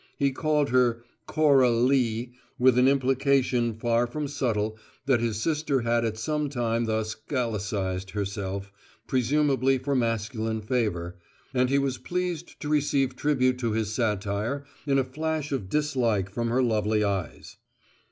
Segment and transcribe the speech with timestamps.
[0.17, 0.97] He called it
[1.27, 6.85] "Cora lee," with an implication far from subtle that his sister had at some time
[6.85, 8.71] thus Gallicized herself,
[9.05, 11.17] presumably for masculine favour;
[11.53, 16.31] and he was pleased to receive tribute to his satire in a flash of dislike
[16.31, 17.57] from her lovely eyes.